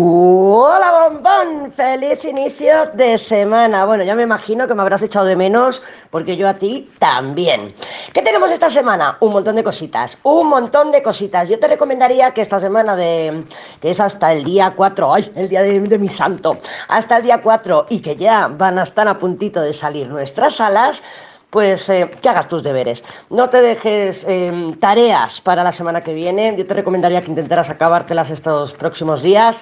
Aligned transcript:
Hola 0.00 1.08
bombón, 1.08 1.72
feliz 1.72 2.24
inicio 2.24 2.86
de 2.94 3.18
semana. 3.18 3.84
Bueno, 3.84 4.04
ya 4.04 4.14
me 4.14 4.22
imagino 4.22 4.68
que 4.68 4.74
me 4.74 4.82
habrás 4.82 5.02
echado 5.02 5.26
de 5.26 5.34
menos 5.34 5.82
porque 6.10 6.36
yo 6.36 6.48
a 6.48 6.54
ti 6.54 6.88
también. 7.00 7.74
¿Qué 8.12 8.22
tenemos 8.22 8.52
esta 8.52 8.70
semana? 8.70 9.16
Un 9.18 9.32
montón 9.32 9.56
de 9.56 9.64
cositas, 9.64 10.16
un 10.22 10.50
montón 10.50 10.92
de 10.92 11.02
cositas. 11.02 11.48
Yo 11.48 11.58
te 11.58 11.66
recomendaría 11.66 12.30
que 12.30 12.42
esta 12.42 12.60
semana 12.60 12.94
de 12.94 13.42
que 13.80 13.90
es 13.90 13.98
hasta 13.98 14.32
el 14.32 14.44
día 14.44 14.72
4, 14.76 15.14
ay, 15.14 15.32
el 15.34 15.48
día 15.48 15.62
de, 15.62 15.98
mi 15.98 16.08
santo, 16.08 16.58
hasta 16.86 17.16
el 17.16 17.24
día 17.24 17.42
4 17.42 17.86
y 17.88 17.98
que 17.98 18.14
ya 18.14 18.46
van 18.46 18.78
a 18.78 18.84
estar 18.84 19.08
a 19.08 19.18
puntito 19.18 19.60
de 19.60 19.72
salir 19.72 20.08
nuestras 20.08 20.54
salas, 20.54 21.02
pues 21.50 21.88
eh, 21.88 22.10
que 22.20 22.28
hagas 22.28 22.48
tus 22.48 22.62
deberes. 22.62 23.04
No 23.30 23.48
te 23.48 23.60
dejes 23.60 24.24
em, 24.28 24.74
tareas 24.78 25.40
para 25.40 25.62
la 25.62 25.72
semana 25.72 26.02
que 26.02 26.12
viene. 26.12 26.54
Yo 26.56 26.66
te 26.66 26.74
recomendaría 26.74 27.22
que 27.22 27.30
intentaras 27.30 27.70
acabártelas 27.70 28.30
estos 28.30 28.74
próximos 28.74 29.22
días 29.22 29.58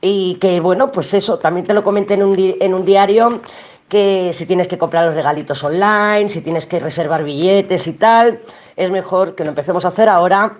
y 0.00 0.36
que, 0.36 0.60
bueno, 0.60 0.90
pues 0.90 1.14
eso, 1.14 1.38
también 1.38 1.66
te 1.66 1.74
lo 1.74 1.84
comenté 1.84 2.14
en 2.14 2.22
un, 2.22 2.36
en 2.38 2.74
un 2.74 2.84
diario 2.84 3.40
que 3.88 4.32
si 4.34 4.46
tienes 4.46 4.68
que 4.68 4.78
comprar 4.78 5.04
los 5.04 5.14
regalitos 5.14 5.62
online, 5.62 6.30
si 6.30 6.40
tienes 6.40 6.66
que 6.66 6.80
reservar 6.80 7.24
billetes 7.24 7.86
y 7.86 7.92
tal, 7.92 8.40
es 8.74 8.90
mejor 8.90 9.34
que 9.34 9.44
lo 9.44 9.50
empecemos 9.50 9.84
a 9.84 9.88
hacer 9.88 10.08
ahora 10.08 10.56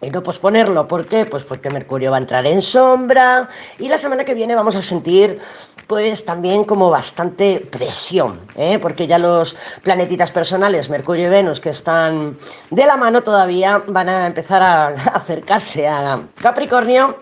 y 0.00 0.10
no 0.10 0.22
posponerlo. 0.22 0.88
¿Por 0.88 1.06
qué? 1.06 1.24
Pues 1.24 1.44
porque 1.44 1.70
Mercurio 1.70 2.10
va 2.10 2.16
a 2.16 2.20
entrar 2.20 2.44
en 2.46 2.60
sombra 2.60 3.48
y 3.78 3.88
la 3.88 3.96
semana 3.96 4.24
que 4.24 4.34
viene 4.34 4.56
vamos 4.56 4.74
a 4.74 4.82
sentir 4.82 5.40
pues 5.86 6.24
también 6.24 6.64
como 6.64 6.90
bastante 6.90 7.60
presión, 7.70 8.40
¿eh? 8.56 8.78
porque 8.78 9.06
ya 9.06 9.18
los 9.18 9.56
planetitas 9.82 10.30
personales, 10.30 10.88
Mercurio 10.88 11.26
y 11.26 11.30
Venus, 11.30 11.60
que 11.60 11.70
están 11.70 12.36
de 12.70 12.86
la 12.86 12.96
mano 12.96 13.22
todavía, 13.22 13.82
van 13.86 14.08
a 14.08 14.26
empezar 14.26 14.62
a 14.62 14.86
acercarse 15.14 15.86
a 15.86 16.20
Capricornio. 16.36 17.18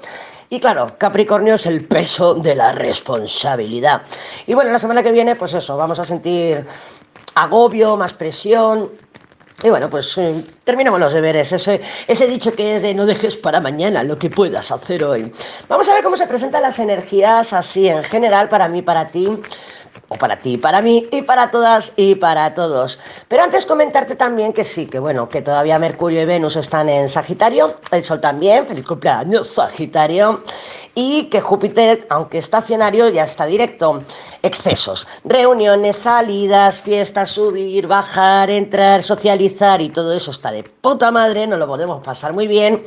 Y 0.51 0.61
claro, 0.61 0.93
Capricornio 0.99 1.55
es 1.55 1.65
el 1.65 1.85
peso 1.87 2.35
de 2.35 2.55
la 2.55 2.73
responsabilidad. 2.73 4.03
Y 4.47 4.53
bueno, 4.53 4.71
la 4.71 4.79
semana 4.79 5.03
que 5.03 5.11
viene, 5.11 5.35
pues 5.35 5.55
eso, 5.55 5.77
vamos 5.79 5.99
a 5.99 6.05
sentir 6.05 6.67
agobio, 7.35 7.97
más 7.97 8.13
presión, 8.13 8.91
y 9.63 9.71
bueno, 9.71 9.89
pues 9.89 10.17
eh, 10.19 10.45
terminamos 10.65 10.99
los 10.99 11.13
deberes. 11.13 11.53
Ese, 11.53 11.81
ese 12.07 12.27
dicho 12.27 12.53
que 12.55 12.77
es 12.77 12.83
de 12.83 12.95
no 12.95 13.07
dejes 13.07 13.37
para 13.37 13.61
mañana 13.61 14.03
lo 14.03 14.19
que 14.19 14.31
puedas 14.31 14.71
hacer 14.73 15.05
hoy. 15.05 15.33
Vamos 15.69 15.89
a 15.89 15.95
ver 15.95 16.03
cómo 16.03 16.17
se 16.17 16.27
presentan 16.27 16.63
las 16.63 16.79
energías 16.79 17.53
así 17.53 17.89
en 17.89 18.03
general 18.03 18.49
para 18.49 18.69
mí, 18.69 18.83
para 18.83 19.07
ti, 19.09 19.29
o 20.09 20.17
para 20.17 20.39
ti, 20.39 20.59
para 20.59 20.83
mí, 20.83 21.07
y 21.11 21.23
para 21.23 21.51
todas 21.51 21.93
y 21.97 22.15
para 22.17 22.55
todos. 22.55 22.99
Pero 23.29 23.43
antes 23.45 23.65
comentarte 23.65 24.17
también 24.17 24.53
que 24.53 24.65
sí, 24.65 24.87
que 24.87 24.99
bueno, 24.99 25.29
que 25.29 25.43
todavía 25.43 25.79
Mercurio 25.79 26.23
y 26.23 26.25
Venus 26.25 26.57
están 26.57 26.89
en 26.89 27.09
Sagitario, 27.09 27.77
el 27.91 28.05
Sol 28.05 28.21
también, 28.21 28.67
feliz 28.67 28.87
cumpleaños 28.87 29.49
Sagitario, 29.49 30.43
y 30.95 31.25
que 31.25 31.41
Júpiter, 31.41 32.07
aunque 32.11 32.39
estacionario, 32.39 33.09
ya 33.09 33.25
está 33.25 33.47
directo 33.47 34.03
excesos, 34.43 35.07
reuniones, 35.25 35.97
salidas, 35.97 36.83
fiestas, 36.83 37.31
subir, 37.31 37.87
bajar, 37.87 38.51
entrar, 38.51 39.03
socializar 39.03 39.81
y 39.81 39.89
todo 39.89 40.13
eso 40.13 40.31
está 40.31 40.51
de 40.51 40.65
puta 40.65 41.11
madre, 41.11 41.47
no 41.47 41.57
lo 41.57 41.67
podemos 41.67 42.03
pasar 42.03 42.33
muy 42.33 42.47
bien, 42.47 42.85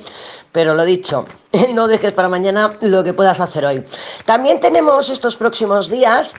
pero 0.51 0.75
lo 0.75 0.85
dicho, 0.85 1.25
no 1.73 1.87
dejes 1.87 2.13
para 2.13 2.29
mañana 2.29 2.77
lo 2.81 3.03
que 3.03 3.13
puedas 3.13 3.39
hacer 3.39 3.65
hoy. 3.65 3.83
También 4.25 4.59
tenemos 4.59 5.09
estos 5.09 5.35
próximos 5.35 5.89
días 5.89 6.33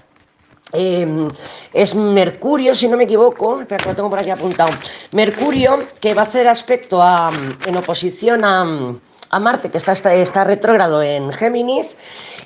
em, 0.72 1.28
es 1.72 1.94
Mercurio, 1.94 2.74
si 2.74 2.88
no 2.88 2.96
me 2.96 3.04
equivoco, 3.04 3.60
espera 3.60 3.82
que 3.82 3.90
lo 3.90 3.96
tengo 3.96 4.10
por 4.10 4.18
aquí 4.18 4.30
apuntado. 4.30 4.72
Mercurio, 5.12 5.80
que 6.00 6.14
va 6.14 6.22
a 6.22 6.24
hacer 6.26 6.46
aspecto 6.46 7.02
a, 7.02 7.30
en 7.66 7.76
oposición 7.76 8.44
a, 8.44 8.94
a 9.30 9.40
Marte, 9.40 9.70
que 9.70 9.78
está, 9.78 9.92
está, 9.92 10.44
retrógrado 10.44 11.02
en 11.02 11.32
Géminis, 11.32 11.96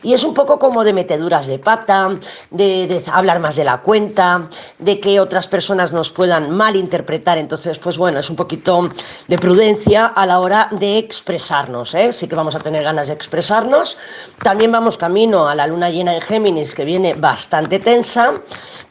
y 0.02 0.14
es 0.14 0.24
un 0.24 0.32
poco 0.32 0.58
como 0.58 0.82
de 0.82 0.94
meteduras 0.94 1.46
de 1.46 1.58
pata, 1.58 2.16
de, 2.50 3.02
hablar 3.12 3.38
más 3.38 3.56
de 3.56 3.64
la 3.64 3.78
cuenta, 3.78 4.48
de 4.78 4.98
que 4.98 5.20
otras 5.20 5.46
personas 5.46 5.92
nos 5.92 6.10
puedan 6.10 6.50
malinterpretar. 6.50 7.36
Entonces, 7.36 7.78
pues 7.78 7.98
bueno, 7.98 8.20
es 8.20 8.30
un 8.30 8.36
poquito 8.36 8.88
de 9.28 9.38
prudencia 9.38 10.06
a 10.06 10.24
la 10.24 10.40
hora 10.40 10.68
de 10.70 10.96
expresarnos. 10.96 11.94
¿eh? 11.94 12.14
Sí 12.14 12.28
que 12.28 12.34
vamos 12.34 12.54
a 12.54 12.60
tener 12.60 12.82
ganas 12.82 13.08
de 13.08 13.12
expresarnos. 13.12 13.98
También 14.42 14.72
vamos 14.72 14.96
camino 14.96 15.46
a 15.46 15.54
la 15.54 15.66
luna 15.66 15.90
llena 15.90 16.14
en 16.14 16.22
Géminis, 16.22 16.74
que 16.74 16.86
viene 16.86 17.12
bastante 17.12 17.78
tensa. 17.78 18.32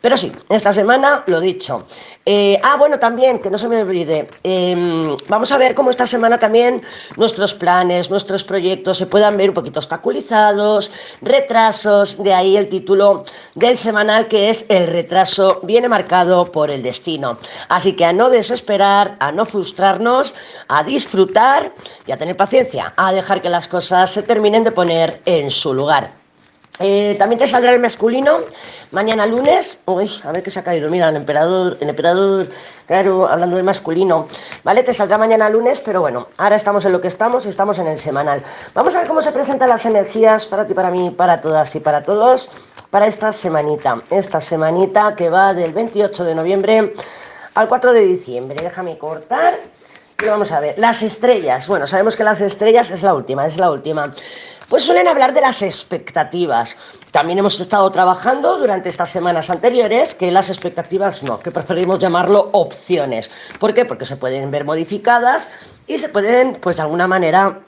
Pero 0.01 0.15
sí, 0.15 0.31
esta 0.47 0.71
semana 0.71 1.23
lo 1.27 1.41
dicho. 1.41 1.85
Eh, 2.25 2.59
ah, 2.63 2.77
bueno, 2.77 2.99
también, 2.99 3.39
que 3.39 3.49
no 3.49 3.57
se 3.57 3.67
me 3.67 3.81
olvide, 3.81 4.27
em, 4.43 5.17
vamos 5.27 5.51
a 5.51 5.57
ver 5.57 5.75
cómo 5.75 5.91
esta 5.91 6.07
semana 6.07 6.37
también 6.37 6.81
nuestros 7.17 7.53
planes, 7.53 8.09
nuestros 8.09 8.43
proyectos 8.43 8.97
se 8.97 9.05
puedan 9.05 9.35
ver 9.35 9.49
un 9.49 9.55
poquito 9.55 9.79
obstaculizados, 9.79 10.89
retrasos, 11.21 12.21
de 12.23 12.33
ahí 12.33 12.55
el 12.55 12.69
título 12.69 13.25
del 13.55 13.77
semanal 13.77 14.27
que 14.27 14.49
es 14.49 14.65
El 14.69 14.87
retraso 14.87 15.59
viene 15.63 15.89
marcado 15.89 16.51
por 16.51 16.69
el 16.69 16.81
destino. 16.81 17.37
Así 17.67 17.93
que 17.93 18.05
a 18.05 18.13
no 18.13 18.29
desesperar, 18.29 19.15
a 19.19 19.31
no 19.31 19.45
frustrarnos, 19.45 20.33
a 20.67 20.83
disfrutar 20.83 21.73
y 22.05 22.11
a 22.11 22.17
tener 22.17 22.37
paciencia, 22.37 22.93
a 22.95 23.11
dejar 23.11 23.41
que 23.41 23.49
las 23.49 23.67
cosas 23.67 24.11
se 24.11 24.23
terminen 24.23 24.63
de 24.63 24.71
poner 24.71 25.21
en 25.25 25.51
su 25.51 25.73
lugar. 25.73 26.18
Eh, 26.79 27.15
también 27.19 27.39
te 27.39 27.47
saldrá 27.47 27.73
el 27.73 27.79
masculino 27.79 28.39
mañana 28.91 29.25
lunes. 29.25 29.79
Uy, 29.85 30.09
a 30.23 30.31
ver 30.31 30.41
qué 30.43 30.49
se 30.49 30.59
ha 30.59 30.63
caído. 30.63 30.89
Mira, 30.89 31.09
el 31.09 31.17
emperador, 31.17 31.77
el 31.79 31.89
emperador, 31.89 32.49
claro, 32.87 33.27
hablando 33.27 33.57
del 33.57 33.65
masculino. 33.65 34.27
Vale, 34.63 34.83
te 34.83 34.93
saldrá 34.93 35.17
mañana 35.17 35.49
lunes, 35.49 35.81
pero 35.81 36.01
bueno, 36.01 36.27
ahora 36.37 36.55
estamos 36.55 36.85
en 36.85 36.93
lo 36.93 37.01
que 37.01 37.09
estamos 37.09 37.45
y 37.45 37.49
estamos 37.49 37.79
en 37.79 37.87
el 37.87 37.99
semanal. 37.99 38.43
Vamos 38.73 38.95
a 38.95 38.99
ver 38.99 39.07
cómo 39.07 39.21
se 39.21 39.31
presentan 39.31 39.69
las 39.69 39.85
energías 39.85 40.47
para 40.47 40.65
ti, 40.65 40.73
para 40.73 40.89
mí, 40.89 41.09
para 41.11 41.41
todas 41.41 41.75
y 41.75 41.79
para 41.79 42.03
todos 42.03 42.49
para 42.89 43.07
esta 43.07 43.31
semanita. 43.33 44.01
Esta 44.09 44.41
semanita 44.41 45.15
que 45.15 45.29
va 45.29 45.53
del 45.53 45.73
28 45.73 46.23
de 46.23 46.35
noviembre 46.35 46.93
al 47.53 47.67
4 47.67 47.93
de 47.93 48.05
diciembre. 48.05 48.57
Déjame 48.61 48.97
cortar. 48.97 49.59
Vamos 50.25 50.51
a 50.51 50.59
ver, 50.59 50.77
las 50.77 51.01
estrellas. 51.01 51.67
Bueno, 51.67 51.87
sabemos 51.87 52.17
que 52.17 52.23
las 52.23 52.41
estrellas 52.41 52.91
es 52.91 53.03
la 53.03 53.13
última, 53.13 53.45
es 53.45 53.57
la 53.57 53.71
última. 53.71 54.13
Pues 54.67 54.83
suelen 54.83 55.07
hablar 55.07 55.33
de 55.33 55.41
las 55.41 55.61
expectativas. 55.61 56.75
También 57.11 57.39
hemos 57.39 57.59
estado 57.59 57.89
trabajando 57.91 58.57
durante 58.57 58.89
estas 58.89 59.09
semanas 59.09 59.49
anteriores 59.49 60.13
que 60.13 60.29
las 60.29 60.49
expectativas 60.49 61.23
no, 61.23 61.39
que 61.39 61.51
preferimos 61.51 61.99
llamarlo 61.99 62.49
opciones. 62.51 63.31
¿Por 63.59 63.73
qué? 63.73 63.85
Porque 63.85 64.05
se 64.05 64.17
pueden 64.17 64.51
ver 64.51 64.65
modificadas 64.65 65.49
y 65.87 65.97
se 65.97 66.09
pueden, 66.09 66.55
pues 66.61 66.75
de 66.75 66.81
alguna 66.81 67.07
manera, 67.07 67.61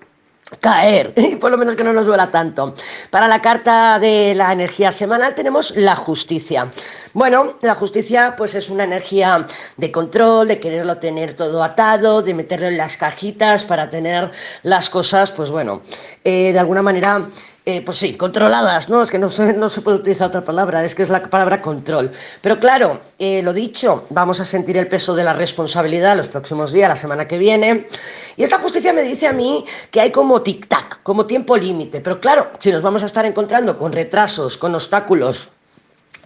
caer, 0.59 1.13
y 1.17 1.35
por 1.35 1.51
lo 1.51 1.57
menos 1.57 1.75
que 1.75 1.83
no 1.83 1.93
nos 1.93 2.05
duela 2.05 2.31
tanto. 2.31 2.75
Para 3.09 3.27
la 3.27 3.41
carta 3.41 3.99
de 3.99 4.33
la 4.35 4.51
energía 4.51 4.91
semanal 4.91 5.35
tenemos 5.35 5.75
la 5.75 5.95
justicia. 5.95 6.71
Bueno, 7.13 7.55
la 7.61 7.75
justicia 7.75 8.35
pues 8.37 8.55
es 8.55 8.69
una 8.69 8.85
energía 8.85 9.45
de 9.77 9.91
control, 9.91 10.47
de 10.47 10.59
quererlo 10.59 10.97
tener 10.97 11.33
todo 11.33 11.63
atado, 11.63 12.21
de 12.21 12.33
meterlo 12.33 12.67
en 12.67 12.77
las 12.77 12.97
cajitas 12.97 13.65
para 13.65 13.89
tener 13.89 14.31
las 14.63 14.89
cosas, 14.89 15.31
pues 15.31 15.49
bueno, 15.49 15.81
eh, 16.23 16.53
de 16.53 16.59
alguna 16.59 16.81
manera 16.81 17.27
eh, 17.63 17.83
pues 17.83 17.97
sí, 17.97 18.15
controladas, 18.15 18.89
¿no? 18.89 19.03
Es 19.03 19.11
que 19.11 19.19
no 19.19 19.29
se, 19.29 19.53
no 19.53 19.69
se 19.69 19.81
puede 19.81 19.97
utilizar 19.97 20.29
otra 20.29 20.43
palabra, 20.43 20.83
es 20.83 20.95
que 20.95 21.03
es 21.03 21.09
la 21.09 21.21
palabra 21.29 21.61
control. 21.61 22.11
Pero 22.41 22.59
claro, 22.59 22.99
eh, 23.19 23.43
lo 23.43 23.53
dicho, 23.53 24.07
vamos 24.09 24.39
a 24.39 24.45
sentir 24.45 24.77
el 24.77 24.87
peso 24.87 25.13
de 25.13 25.23
la 25.23 25.33
responsabilidad 25.33 26.17
los 26.17 26.27
próximos 26.27 26.73
días, 26.73 26.89
la 26.89 26.95
semana 26.95 27.27
que 27.27 27.37
viene. 27.37 27.85
Y 28.35 28.43
esta 28.43 28.57
justicia 28.57 28.93
me 28.93 29.03
dice 29.03 29.27
a 29.27 29.33
mí 29.33 29.63
que 29.91 30.01
hay 30.01 30.11
como 30.11 30.41
tic-tac, 30.41 31.03
como 31.03 31.27
tiempo 31.27 31.55
límite. 31.55 32.01
Pero 32.01 32.19
claro, 32.19 32.47
si 32.57 32.71
nos 32.71 32.81
vamos 32.81 33.03
a 33.03 33.05
estar 33.05 33.25
encontrando 33.27 33.77
con 33.77 33.91
retrasos, 33.91 34.57
con 34.57 34.73
obstáculos, 34.73 35.51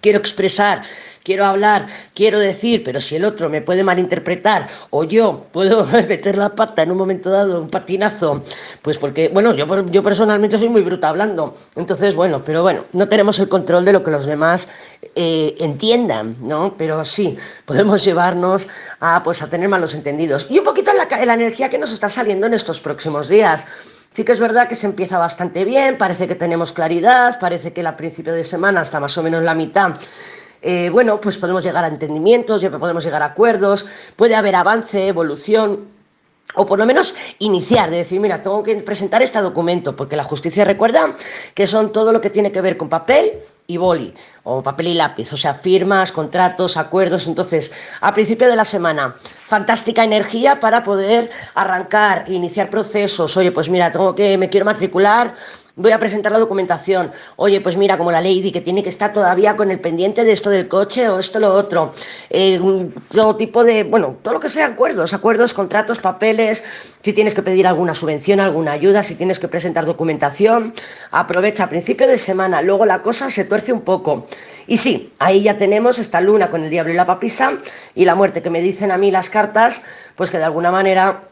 quiero 0.02 0.20
expresar, 0.20 0.84
quiero 1.24 1.46
hablar, 1.46 1.88
quiero 2.14 2.38
decir, 2.38 2.84
pero 2.84 3.02
si 3.02 3.16
el 3.16 3.26
otro 3.26 3.50
me 3.50 3.62
puede 3.62 3.84
malinterpretar 3.84 4.70
o 4.92 5.04
yo 5.04 5.48
puedo 5.52 5.86
meter 6.08 6.38
la 6.38 6.50
pata 6.54 6.84
en 6.84 6.92
un 6.92 6.98
momento 6.98 7.32
dado, 7.32 7.62
un 7.62 7.70
patinazo, 7.70 8.44
pues 8.84 9.00
porque, 9.00 9.30
bueno, 9.30 9.56
yo, 9.56 9.66
yo 9.88 10.04
personalmente 10.04 10.60
soy 10.60 10.70
muy 10.70 10.84
bruta 10.84 11.10
hablando, 11.10 11.58
entonces, 11.76 12.14
bueno, 12.14 12.44
pero 12.46 12.62
bueno, 12.62 12.86
no 12.94 13.10
tenemos 13.10 13.40
el 13.40 13.50
control 13.50 13.84
de 13.84 13.94
lo 13.94 14.04
que 14.04 14.12
los 14.12 14.28
demás 14.28 14.68
eh, 15.16 15.56
entiendan, 15.60 16.36
¿no? 16.42 16.76
Pero 16.78 17.04
sí, 17.04 17.38
podemos 17.66 18.06
llevarnos 18.06 18.68
a, 19.00 19.24
pues, 19.24 19.42
a 19.42 19.48
tener 19.48 19.68
malos 19.68 19.96
entendidos. 19.96 20.46
Y 20.50 20.60
un 20.60 20.66
poquito 20.66 20.92
la, 20.94 21.26
la 21.26 21.34
energía 21.34 21.70
que 21.70 21.80
nos 21.80 21.92
está 21.92 22.10
saliendo 22.10 22.46
en 22.46 22.54
estos 22.54 22.80
próximos 22.80 23.28
días. 23.28 23.66
Sí 24.16 24.24
que 24.24 24.32
es 24.32 24.40
verdad 24.40 24.70
que 24.70 24.76
se 24.76 24.88
empieza 24.88 25.18
bastante 25.18 25.66
bien, 25.66 25.98
parece 25.98 26.26
que 26.26 26.36
tenemos 26.36 26.72
claridad, 26.72 27.38
parece 27.38 27.74
que 27.74 27.86
a 27.86 27.98
principio 27.98 28.32
de 28.32 28.46
semana, 28.46 28.80
hasta 28.80 28.98
más 28.98 29.18
o 29.18 29.22
menos 29.22 29.44
la 29.44 29.54
mitad, 29.54 29.96
eh, 30.62 30.90
bueno, 30.90 31.20
pues 31.20 31.38
podemos 31.38 31.66
llegar 31.66 31.84
a 31.84 31.90
entendimientos, 31.90 32.64
podemos 32.80 33.04
llegar 33.04 33.22
a 33.22 33.26
acuerdos, 33.26 33.86
puede 34.16 34.34
haber 34.34 34.56
avance, 34.56 35.06
evolución, 35.06 35.90
o 36.54 36.66
por 36.66 36.78
lo 36.80 36.86
menos 36.86 37.16
iniciar, 37.40 37.90
de 37.90 37.98
decir, 37.98 38.20
mira, 38.20 38.42
tengo 38.42 38.62
que 38.64 38.76
presentar 38.78 39.22
este 39.22 39.42
documento, 39.42 39.96
porque 39.96 40.16
la 40.16 40.24
justicia 40.24 40.64
recuerda 40.64 41.16
que 41.54 41.68
son 41.68 41.92
todo 41.92 42.12
lo 42.12 42.22
que 42.22 42.30
tiene 42.30 42.52
que 42.52 42.62
ver 42.62 42.78
con 42.78 42.88
papel 42.88 43.40
y 43.68 43.78
boli, 43.78 44.14
o 44.44 44.62
papel 44.62 44.90
y 44.90 44.94
lápiz, 44.94 45.34
o 45.34 45.38
sea, 45.38 45.56
firmas, 45.56 46.12
contratos, 46.12 46.78
acuerdos. 46.78 47.26
Entonces, 47.28 47.72
a 48.00 48.14
principio 48.14 48.48
de 48.48 48.56
la 48.56 48.66
semana, 48.66 49.16
fantástica 49.48 50.04
energía 50.04 50.60
para 50.60 50.84
poder 50.84 51.32
arrancar, 51.56 52.32
iniciar 52.32 52.70
procesos. 52.70 53.36
Oye, 53.38 53.52
pues 53.52 53.68
mira, 53.68 53.92
tengo 53.92 54.14
que, 54.14 54.38
me 54.38 54.50
quiero 54.50 54.66
matricular 54.66 55.34
voy 55.76 55.92
a 55.92 56.00
presentar 56.00 56.32
la 56.32 56.40
documentación. 56.40 57.12
Oye, 57.36 57.62
pues 57.62 57.78
mira, 57.78 57.98
como 57.98 58.12
la 58.12 58.22
Lady, 58.22 58.52
que 58.52 58.62
tiene 58.62 58.84
que 58.84 58.90
estar 58.90 59.12
todavía 59.14 59.56
con 59.56 59.72
el 59.72 59.80
pendiente 59.80 60.24
de 60.24 60.32
esto 60.32 60.50
del 60.50 60.68
coche 60.68 61.10
o 61.10 61.20
esto 61.20 61.40
lo 61.40 61.54
otro. 61.54 61.94
Eh, 62.30 62.60
todo 63.12 63.36
tipo 63.36 63.64
de, 63.64 63.84
bueno, 63.84 64.18
todo 64.22 64.36
lo 64.36 64.40
que 64.40 64.50
sea 64.50 64.68
acuerdos, 64.68 65.14
acuerdos, 65.14 65.54
contratos, 65.54 66.00
papeles. 66.00 66.64
Si 67.02 67.14
tienes 67.14 67.34
que 67.34 67.44
pedir 67.44 67.68
alguna 67.68 67.94
subvención, 67.94 68.40
alguna 68.40 68.72
ayuda, 68.72 69.04
si 69.04 69.16
tienes 69.16 69.40
que 69.40 69.48
presentar 69.48 69.86
documentación, 69.86 70.74
aprovecha 71.12 71.66
a 71.66 71.70
principio 71.70 72.08
de 72.08 72.18
semana. 72.18 72.62
Luego 72.62 72.86
la 72.86 73.02
cosa 73.02 73.30
se 73.30 73.46
tuerce 73.46 73.74
un 73.74 73.82
poco. 73.82 74.28
Y 74.68 74.78
sí, 74.78 75.14
ahí 75.20 75.44
ya 75.44 75.58
tenemos 75.58 76.00
esta 76.00 76.22
luna 76.22 76.50
con 76.50 76.64
el 76.64 76.70
diablo 76.70 76.92
y 76.92 76.96
la 76.96 77.06
papisa 77.06 77.58
y 77.94 78.06
la 78.06 78.16
muerte 78.16 78.42
que 78.42 78.50
me 78.50 78.62
dicen 78.62 78.92
a 78.92 78.98
mí 78.98 79.12
las 79.12 79.30
cartas, 79.30 79.82
pues 80.16 80.32
que 80.32 80.38
de 80.38 80.46
alguna 80.46 80.72
manera 80.72 81.30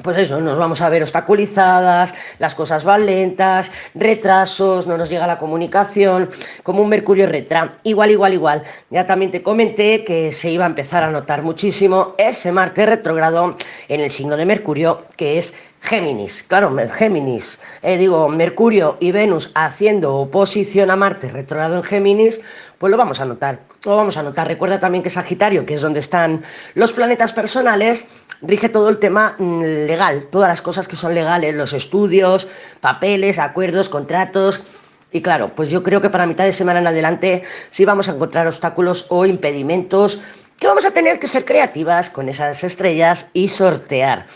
pues 0.00 0.16
eso, 0.16 0.40
nos 0.40 0.58
vamos 0.58 0.80
a 0.80 0.88
ver 0.88 1.02
obstaculizadas, 1.02 2.14
las 2.38 2.54
cosas 2.54 2.82
van 2.82 3.04
lentas, 3.04 3.70
retrasos, 3.94 4.86
no 4.86 4.96
nos 4.96 5.10
llega 5.10 5.26
la 5.26 5.38
comunicación, 5.38 6.30
como 6.62 6.82
un 6.82 6.88
Mercurio 6.88 7.26
retra. 7.26 7.74
Igual, 7.82 8.10
igual, 8.10 8.32
igual. 8.32 8.62
Ya 8.90 9.06
también 9.06 9.30
te 9.30 9.42
comenté 9.42 10.02
que 10.02 10.32
se 10.32 10.50
iba 10.50 10.64
a 10.64 10.68
empezar 10.68 11.04
a 11.04 11.10
notar 11.10 11.42
muchísimo 11.42 12.14
ese 12.16 12.52
Marte 12.52 12.86
retrógrado 12.86 13.56
en 13.88 14.00
el 14.00 14.10
signo 14.10 14.36
de 14.36 14.46
Mercurio, 14.46 15.02
que 15.16 15.38
es 15.38 15.52
Géminis. 15.82 16.44
Claro, 16.44 16.74
Géminis, 16.92 17.58
eh, 17.82 17.98
digo, 17.98 18.28
Mercurio 18.28 18.96
y 19.00 19.10
Venus 19.10 19.50
haciendo 19.54 20.14
oposición 20.14 20.90
a 20.90 20.96
Marte 20.96 21.30
retrógrado 21.30 21.76
en 21.76 21.82
Géminis, 21.82 22.40
pues 22.78 22.90
lo 22.90 22.96
vamos 22.96 23.20
a 23.20 23.24
notar. 23.24 23.58
Lo 23.84 23.96
vamos 23.96 24.16
a 24.16 24.22
notar. 24.22 24.46
Recuerda 24.46 24.78
también 24.78 25.02
que 25.02 25.10
Sagitario, 25.10 25.66
que 25.66 25.74
es 25.74 25.80
donde 25.80 25.98
están 25.98 26.44
los 26.74 26.92
planetas 26.92 27.32
personales, 27.32 28.06
rige 28.42 28.68
todo 28.68 28.88
el 28.88 28.98
tema 28.98 29.34
mm, 29.38 29.60
legal, 29.86 30.28
todas 30.30 30.48
las 30.48 30.62
cosas 30.62 30.86
que 30.86 30.96
son 30.96 31.14
legales, 31.14 31.54
los 31.54 31.72
estudios, 31.72 32.46
papeles, 32.80 33.40
acuerdos, 33.40 33.88
contratos. 33.88 34.60
Y 35.10 35.20
claro, 35.20 35.48
pues 35.54 35.68
yo 35.68 35.82
creo 35.82 36.00
que 36.00 36.10
para 36.10 36.26
mitad 36.26 36.44
de 36.44 36.52
semana 36.52 36.78
en 36.78 36.86
adelante 36.86 37.42
sí 37.70 37.84
vamos 37.84 38.08
a 38.08 38.12
encontrar 38.12 38.46
obstáculos 38.46 39.06
o 39.08 39.26
impedimentos 39.26 40.20
que 40.58 40.68
vamos 40.68 40.86
a 40.86 40.92
tener 40.92 41.18
que 41.18 41.26
ser 41.26 41.44
creativas 41.44 42.08
con 42.08 42.28
esas 42.28 42.62
estrellas 42.62 43.26
y 43.32 43.48
sortear. 43.48 44.26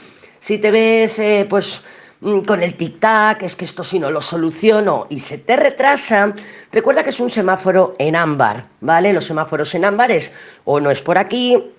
Si 0.46 0.58
te 0.58 0.70
ves, 0.70 1.18
eh, 1.18 1.46
pues 1.48 1.82
Mm, 2.20 2.40
con 2.40 2.62
el 2.62 2.78
tic-tac, 2.78 3.42
es 3.42 3.54
que 3.56 3.66
esto 3.66 3.84
si 3.84 3.98
no 3.98 4.10
lo 4.10 4.22
soluciono 4.22 5.06
y 5.10 5.20
se 5.20 5.36
te 5.36 5.54
retrasa, 5.54 6.32
recuerda 6.72 7.04
que 7.04 7.10
es 7.10 7.20
un 7.20 7.28
semáforo 7.28 7.94
en 7.98 8.16
ámbar, 8.16 8.64
¿vale? 8.80 9.12
Los 9.12 9.26
semáforos 9.26 9.74
en 9.74 9.84
ámbar 9.84 10.10
es 10.10 10.32
o 10.64 10.80
no 10.80 10.90
es 10.90 11.02
por 11.02 11.18
aquí 11.18 11.72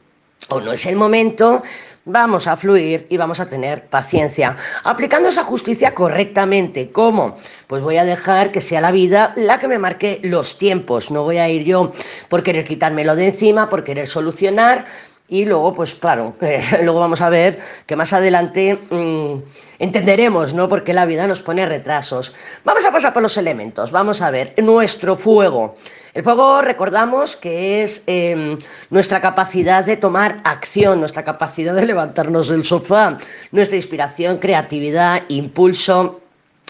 o 0.50 0.60
no 0.60 0.74
es 0.74 0.86
el 0.86 0.96
momento, 0.96 1.64
vamos 2.06 2.46
a 2.46 2.56
fluir 2.56 3.08
y 3.10 3.18
vamos 3.18 3.40
a 3.40 3.50
tener 3.50 3.88
paciencia, 3.88 4.56
aplicando 4.84 5.30
esa 5.30 5.44
justicia 5.44 5.96
correctamente. 5.96 6.92
¿Cómo? 6.92 7.36
Pues 7.66 7.82
voy 7.82 7.98
a 7.98 8.06
dejar 8.06 8.52
que 8.52 8.62
sea 8.62 8.80
la 8.80 8.92
vida 8.92 9.34
la 9.36 9.58
que 9.58 9.68
me 9.68 9.80
marque 9.80 10.22
los 10.24 10.60
tiempos, 10.60 11.10
no 11.10 11.24
voy 11.24 11.40
a 11.40 11.50
ir 11.50 11.64
yo 11.64 11.94
por 12.30 12.44
querer 12.44 12.66
quitármelo 12.66 13.16
de 13.16 13.30
encima, 13.30 13.70
por 13.70 13.84
querer 13.84 14.08
solucionar, 14.08 14.86
y 15.28 15.46
luego, 15.46 15.74
pues 15.74 15.96
claro, 15.96 16.36
luego 16.84 17.00
vamos 17.00 17.22
a 17.22 17.30
ver 17.30 17.60
que 17.86 17.96
más 17.96 18.14
adelante 18.14 18.78
mm, 18.90 19.36
entenderemos, 19.80 20.54
¿no? 20.54 20.70
Porque 20.70 20.94
la 20.94 21.06
vida 21.06 21.28
nos 21.28 21.42
pone 21.42 21.66
retrasos. 21.66 22.34
Vamos 22.64 22.86
a 22.86 22.92
pasar 22.92 23.14
por 23.14 23.22
los 23.22 23.38
elementos. 23.38 23.92
Vamos 23.92 24.22
a 24.22 24.32
ver 24.32 24.54
nuestro 24.58 25.16
fuego. 25.18 25.76
El 26.14 26.24
fuego, 26.24 26.62
recordamos 26.62 27.36
que 27.36 27.84
es 27.84 28.04
em, 28.08 28.58
nuestra 28.90 29.22
capacidad 29.22 29.86
de 29.86 29.98
tomar 29.98 30.42
acción, 30.46 31.00
nuestra 31.00 31.24
capacidad 31.24 31.76
de 31.76 31.86
levantarnos 31.86 32.48
del 32.48 32.66
sofá, 32.66 33.18
nuestra 33.52 33.76
inspiración, 33.78 34.38
creatividad, 34.38 35.24
impulso 35.28 36.22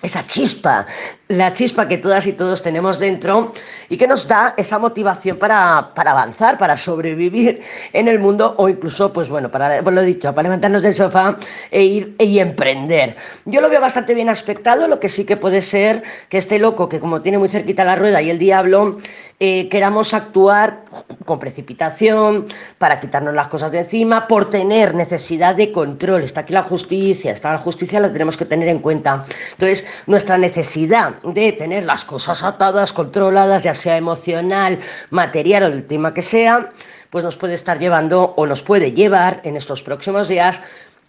esa 0.01 0.25
chispa, 0.25 0.86
la 1.29 1.51
chispa 1.51 1.88
que 1.88 1.97
todas 1.97 2.25
y 2.27 2.33
todos 2.33 2.62
tenemos 2.62 3.00
dentro 3.00 3.51
y 3.89 3.97
que 3.97 4.07
nos 4.07 4.27
da 4.27 4.53
esa 4.57 4.79
motivación 4.79 5.38
para, 5.38 5.77
avanzar, 5.95 6.57
para 6.57 6.77
sobrevivir 6.77 7.62
en 7.94 8.07
el 8.07 8.19
mundo 8.19 8.56
o 8.57 8.69
incluso, 8.69 9.12
pues 9.12 9.29
bueno, 9.29 9.51
para, 9.51 9.83
pues 9.83 9.94
lo 9.94 10.01
dicho, 10.01 10.33
para 10.33 10.44
levantarnos 10.44 10.81
del 10.81 10.95
sofá 10.95 11.38
e 11.69 11.83
ir 11.83 12.15
y 12.19 12.39
emprender. 12.39 13.15
Yo 13.45 13.62
lo 13.62 13.69
veo 13.69 13.81
bastante 13.81 14.13
bien 14.13 14.29
aspectado, 14.29 14.88
lo 14.88 15.00
que 15.00 15.09
sí 15.09 15.25
que 15.25 15.38
puede 15.38 15.62
ser 15.62 16.03
que 16.29 16.38
este 16.38 16.59
loco, 16.59 16.88
que 16.88 17.00
como 17.00 17.21
tiene 17.21 17.38
muy 17.38 17.50
cerquita 17.50 17.83
la 17.83 17.95
rueda 17.95 18.21
y 18.21 18.29
el 18.29 18.39
diablo, 18.39 18.97
eh, 19.39 19.69
queramos 19.69 20.15
actuar 20.15 20.85
con 21.25 21.39
precipitación 21.39 22.47
para 22.79 23.00
quitarnos 23.00 23.35
las 23.35 23.50
cosas 23.50 23.71
de 23.71 23.79
encima, 23.79 24.27
por 24.27 24.50
tener 24.50 24.95
necesidad 24.95 25.56
de 25.56 25.71
control. 25.71 26.24
Está 26.24 26.41
aquí 26.41 26.53
la 26.53 26.63
justicia, 26.63 27.33
está 27.33 27.51
la 27.51 27.59
justicia, 27.59 28.00
la 28.00 28.12
tenemos 28.12 28.35
que 28.35 28.45
tener 28.45 28.68
en 28.68 28.79
cuenta. 28.79 29.25
Entonces, 29.51 29.85
nuestra 30.07 30.38
necesidad 30.38 31.16
de 31.23 31.51
tener 31.53 31.85
las 31.85 32.05
cosas 32.05 32.43
atadas, 32.43 32.93
controladas, 32.93 33.63
ya 33.63 33.75
sea 33.75 33.97
emocional, 33.97 34.79
material 35.09 35.63
o 35.63 35.69
del 35.69 35.85
tema 35.85 36.13
que 36.13 36.21
sea, 36.21 36.71
pues 37.09 37.23
nos 37.23 37.37
puede 37.37 37.53
estar 37.53 37.79
llevando 37.79 38.33
o 38.35 38.45
nos 38.45 38.61
puede 38.61 38.91
llevar 38.91 39.41
en 39.43 39.57
estos 39.57 39.83
próximos 39.83 40.27
días 40.27 40.61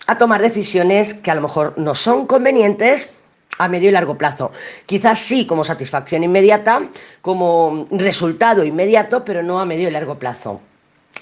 a 0.07 0.17
tomar 0.17 0.41
decisiones 0.41 1.15
que 1.15 1.31
a 1.31 1.35
lo 1.35 1.43
mejor 1.43 1.75
no 1.77 1.95
son 1.95 2.27
convenientes 2.27 3.09
a 3.59 3.69
medio 3.69 3.89
y 3.89 3.93
largo 3.93 4.17
plazo. 4.17 4.53
Quizás 4.87 5.19
sí 5.19 5.47
como 5.47 5.65
satisfacción 5.65 6.23
inmediata, 6.23 6.89
como 7.21 7.87
resultado 7.91 8.65
inmediato, 8.65 9.25
pero 9.25 9.43
no 9.43 9.61
a 9.61 9.67
medio 9.67 9.89
y 9.89 9.91
largo 9.91 10.19
plazo. 10.19 10.61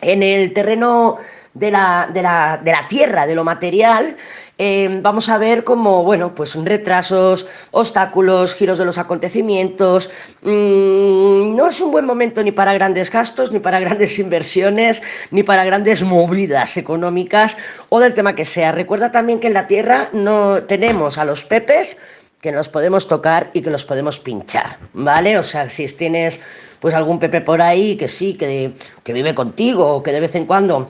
En 0.03 0.23
el 0.23 0.53
terreno 0.53 1.19
de 1.59 1.71
la, 1.71 2.09
de 2.13 2.23
la, 2.23 2.61
de 2.63 2.73
la 2.73 2.87
tierra, 2.87 3.27
de 3.27 3.35
lo 3.35 3.45
material, 3.45 4.17
eh, 4.59 5.01
vamos 5.03 5.29
a 5.29 5.37
ver 5.37 5.65
como, 5.65 6.03
bueno, 6.03 6.35
pues 6.35 6.55
retrasos, 6.55 7.47
obstáculos, 7.73 8.55
giros 8.55 8.79
de 8.79 8.85
los 8.85 8.97
acontecimientos. 8.97 10.11
Mm, 10.43 11.55
no 11.55 11.69
es 11.69 11.81
un 11.81 11.91
buen 11.91 12.07
momento 12.07 12.43
ni 12.43 12.53
para 12.53 12.73
grandes 12.73 13.11
gastos, 13.11 13.53
ni 13.53 13.59
para 13.59 13.81
grandes 13.81 14.19
inversiones, 14.27 15.03
ni 15.31 15.43
para 15.43 15.65
grandes 15.65 16.03
movidas 16.03 16.77
económicas 16.77 17.57
o 17.89 18.01
del 18.01 18.15
tema 18.15 18.35
que 18.35 18.45
sea. 18.45 18.73
Recuerda 18.73 19.13
también 19.13 19.41
que 19.41 19.49
en 19.49 19.55
la 19.55 19.67
tierra 19.67 20.09
no 20.13 20.63
tenemos 20.63 21.19
a 21.19 21.25
los 21.25 21.45
pepes 21.45 21.97
que 22.41 22.53
nos 22.53 22.69
podemos 22.69 23.09
tocar 23.09 23.51
y 23.55 23.63
que 23.63 23.71
los 23.71 23.85
podemos 23.85 24.21
pinchar, 24.21 24.79
¿vale? 24.93 25.39
O 25.39 25.43
sea, 25.43 25.69
si 25.69 25.87
tienes 25.89 26.41
pues 26.81 26.95
algún 26.95 27.19
pepe 27.19 27.41
por 27.41 27.61
ahí 27.61 27.97
que 27.97 28.09
sí, 28.09 28.35
que, 28.35 28.73
que 29.03 29.13
vive 29.13 29.35
contigo 29.35 29.87
o 29.87 30.03
que 30.03 30.13
de 30.13 30.21
vez 30.21 30.35
en 30.35 30.47
cuando 30.47 30.89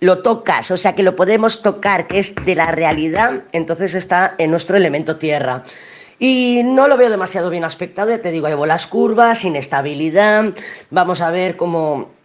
lo 0.00 0.22
tocas, 0.22 0.70
o 0.70 0.76
sea 0.76 0.94
que 0.94 1.02
lo 1.02 1.16
podemos 1.16 1.62
tocar, 1.62 2.06
que 2.06 2.18
es 2.18 2.34
de 2.34 2.54
la 2.54 2.66
realidad, 2.66 3.44
entonces 3.52 3.94
está 3.94 4.34
en 4.38 4.50
nuestro 4.50 4.76
elemento 4.76 5.16
tierra. 5.16 5.62
Y 6.18 6.62
no 6.64 6.88
lo 6.88 6.96
veo 6.96 7.10
demasiado 7.10 7.50
bien 7.50 7.64
aspectado, 7.64 8.18
te 8.20 8.30
digo, 8.30 8.46
hay 8.46 8.54
bolas 8.54 8.86
curvas, 8.86 9.44
inestabilidad, 9.44 10.54
vamos 10.90 11.20
a 11.20 11.30
ver 11.30 11.56
cómo 11.56 12.15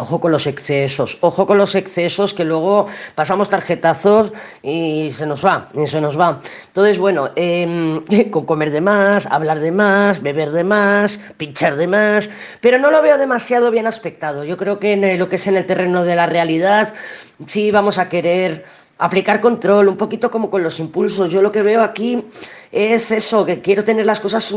Ojo 0.00 0.18
con 0.18 0.32
los 0.32 0.46
excesos, 0.46 1.18
ojo 1.20 1.44
con 1.44 1.58
los 1.58 1.74
excesos 1.74 2.32
que 2.32 2.42
luego 2.42 2.86
pasamos 3.14 3.50
tarjetazos 3.50 4.32
y 4.62 5.10
se 5.12 5.26
nos 5.26 5.44
va, 5.44 5.68
y 5.74 5.86
se 5.86 6.00
nos 6.00 6.18
va. 6.18 6.40
Entonces, 6.68 6.98
bueno, 6.98 7.28
em, 7.36 8.00
con 8.30 8.46
comer 8.46 8.70
de 8.70 8.80
más, 8.80 9.26
hablar 9.26 9.60
de 9.60 9.70
más, 9.70 10.22
beber 10.22 10.52
de 10.52 10.64
más, 10.64 11.20
pinchar 11.36 11.76
de 11.76 11.86
más, 11.86 12.30
pero 12.62 12.78
no 12.78 12.90
lo 12.90 13.02
veo 13.02 13.18
demasiado 13.18 13.70
bien 13.70 13.86
aspectado. 13.86 14.42
Yo 14.42 14.56
creo 14.56 14.78
que 14.78 14.94
en 14.94 15.18
lo 15.18 15.28
que 15.28 15.36
es 15.36 15.46
en 15.46 15.56
el 15.56 15.66
terreno 15.66 16.02
de 16.02 16.16
la 16.16 16.24
realidad, 16.24 16.94
sí 17.46 17.70
vamos 17.70 17.98
a 17.98 18.08
querer 18.08 18.64
aplicar 19.00 19.40
control, 19.40 19.88
un 19.88 19.96
poquito 19.96 20.30
como 20.30 20.50
con 20.50 20.62
los 20.62 20.78
impulsos. 20.78 21.30
Yo 21.30 21.40
lo 21.40 21.50
que 21.50 21.62
veo 21.62 21.82
aquí 21.82 22.22
es 22.70 23.10
eso, 23.10 23.44
que 23.44 23.60
quiero 23.60 23.82
tener 23.82 24.06
las 24.06 24.20
cosas 24.20 24.54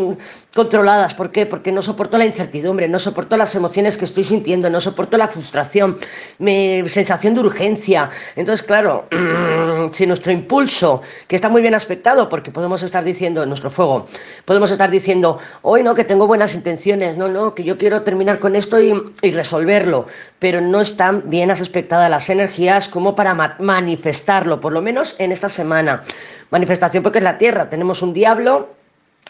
controladas. 0.54 1.16
¿Por 1.16 1.32
qué? 1.32 1.46
Porque 1.46 1.72
no 1.72 1.82
soporto 1.82 2.18
la 2.18 2.26
incertidumbre, 2.26 2.88
no 2.88 3.00
soporto 3.00 3.38
las 3.38 3.56
emociones 3.56 3.98
que 3.98 4.06
estoy 4.06 4.26
sintiendo, 4.26 4.70
no 4.70 4.82
soporto 4.82 5.18
la 5.18 5.30
frustración, 5.30 5.98
mi 6.40 6.88
sensación 6.90 7.34
de 7.34 7.40
urgencia. 7.40 8.10
Entonces, 8.36 8.66
claro, 8.66 9.06
si 9.94 10.06
nuestro 10.06 10.32
impulso, 10.34 11.02
que 11.28 11.38
está 11.38 11.48
muy 11.48 11.62
bien 11.62 11.74
aspectado, 11.74 12.28
porque 12.28 12.52
podemos 12.52 12.84
estar 12.84 13.04
diciendo, 13.04 13.44
en 13.44 13.50
nuestro 13.50 13.72
fuego, 13.72 14.06
podemos 14.44 14.70
estar 14.72 14.92
diciendo, 14.92 15.40
hoy 15.62 15.84
no, 15.84 15.96
que 15.96 16.04
tengo 16.04 16.28
buenas 16.28 16.54
intenciones, 16.54 17.18
no, 17.18 17.30
no, 17.30 17.56
que 17.56 17.64
yo 17.64 17.78
quiero 17.78 18.02
terminar 18.02 18.40
con 18.40 18.58
esto 18.58 18.82
y, 18.82 18.94
y 19.22 19.32
resolverlo, 19.32 20.06
pero 20.38 20.60
no 20.60 20.82
están 20.82 21.30
bien 21.30 21.50
aspectadas 21.50 22.10
las 22.10 22.30
energías 22.30 22.90
como 22.90 23.16
para 23.16 23.34
manifestar 23.60 24.33
por 24.60 24.74
lo 24.74 24.82
menos 24.82 25.16
en 25.20 25.32
esta 25.32 25.50
semana. 25.50 26.02
Manifestación 26.50 27.04
porque 27.04 27.20
es 27.20 27.24
la 27.24 27.38
Tierra, 27.38 27.70
tenemos 27.70 28.02
un 28.02 28.14
diablo 28.14 28.70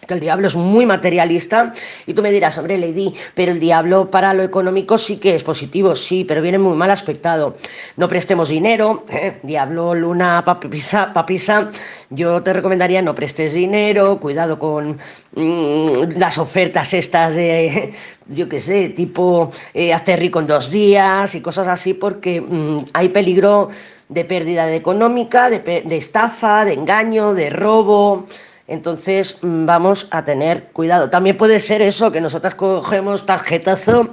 que 0.06 0.14
el 0.14 0.20
diablo 0.20 0.48
es 0.48 0.56
muy 0.56 0.86
materialista 0.86 1.74
y 2.06 2.14
tú 2.14 2.22
me 2.22 2.32
dirás, 2.32 2.58
hombre, 2.58 2.78
Lady, 2.78 3.14
pero 3.36 3.52
el 3.52 3.60
diablo 3.60 4.10
para 4.12 4.34
lo 4.34 4.44
económico 4.44 4.98
sí 4.98 5.18
que 5.18 5.36
es 5.36 5.44
positivo, 5.44 5.96
sí, 5.96 6.24
pero 6.24 6.42
viene 6.42 6.58
muy 6.58 6.76
mal 6.76 6.92
aspectado. 6.92 7.54
No 7.98 8.08
prestemos 8.08 8.50
dinero, 8.50 9.04
¿eh? 9.10 9.40
diablo, 9.44 9.94
luna, 9.96 10.44
papisa, 10.46 11.12
papisa, 11.14 11.70
yo 12.10 12.42
te 12.44 12.54
recomendaría 12.54 13.02
no 13.02 13.16
prestes 13.16 13.54
dinero, 13.54 14.20
cuidado 14.20 14.60
con 14.60 15.00
mm, 15.36 16.18
las 16.18 16.38
ofertas 16.38 16.94
estas 16.94 17.36
de, 17.36 17.94
yo 18.28 18.50
qué 18.50 18.60
sé, 18.60 18.90
tipo 18.90 19.52
eh, 19.74 19.94
hacer 19.94 20.20
rico 20.20 20.40
en 20.40 20.48
dos 20.48 20.70
días 20.70 21.36
y 21.36 21.42
cosas 21.42 21.68
así, 21.68 21.94
porque 21.94 22.42
mm, 22.42 22.86
hay 22.94 23.10
peligro 23.10 23.70
de 24.10 24.26
pérdida 24.26 24.72
económica, 24.74 25.50
de, 25.50 25.60
de 25.60 25.98
estafa, 25.98 26.66
de 26.66 26.74
engaño, 26.74 27.34
de 27.34 27.50
robo. 27.50 28.26
Entonces 28.68 29.38
mm, 29.42 29.66
vamos 29.66 30.08
a 30.12 30.26
tener 30.26 30.66
cuidado. 30.74 31.10
También 31.10 31.38
puede 31.38 31.60
ser 31.60 31.82
eso, 31.82 32.12
que 32.12 32.22
nosotras 32.22 32.56
cogemos 32.56 33.26
tarjetazo 33.26 34.10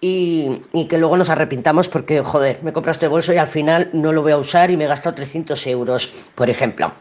y, 0.00 0.60
que 0.88 0.98
luego 0.98 1.16
nos 1.16 1.30
arrepintamos 1.30 1.88
porque, 1.88 2.22
joder, 2.22 2.62
me 2.62 2.72
compras 2.72 2.96
este 2.96 3.08
bolso 3.08 3.32
y 3.32 3.38
al 3.38 3.48
final 3.48 3.90
no 3.92 4.12
lo 4.12 4.22
voy 4.22 4.32
a 4.32 4.36
usar 4.36 4.70
y 4.70 4.76
me 4.76 4.84
he 4.84 4.88
gastado 4.88 5.14
300 5.14 5.66
euros, 5.68 6.10
por 6.34 6.50
ejemplo. 6.50 6.92